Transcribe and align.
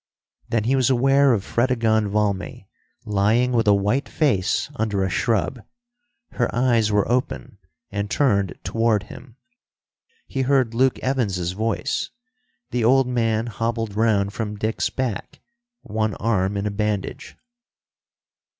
Then 0.49 0.63
he 0.63 0.75
was 0.75 0.89
aware 0.89 1.31
of 1.31 1.43
Fredegonde 1.45 2.09
Valmy 2.09 2.65
lying 3.05 3.51
with 3.51 3.67
a 3.67 3.73
white 3.75 4.09
face 4.09 4.71
under 4.75 5.03
a 5.03 5.11
shrub. 5.11 5.59
Her 6.31 6.49
eyes 6.55 6.91
were 6.91 7.07
open, 7.07 7.59
and 7.91 8.09
turned 8.09 8.55
toward 8.63 9.03
him. 9.03 9.35
He 10.25 10.41
heard 10.41 10.73
Luke 10.73 10.97
Evans's 11.03 11.51
voice. 11.51 12.09
The 12.71 12.83
old 12.83 13.05
man 13.07 13.45
hobbled 13.45 13.95
round 13.95 14.33
from 14.33 14.57
Dick's 14.57 14.89
back, 14.89 15.39
one 15.81 16.15
arm 16.15 16.57
in 16.57 16.65
a 16.65 16.71
bandage. 16.71 17.37